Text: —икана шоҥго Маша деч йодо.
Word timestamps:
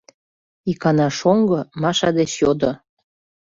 —икана 0.71 1.07
шоҥго 1.19 1.59
Маша 1.81 2.09
деч 2.17 2.31
йодо. 2.41 2.71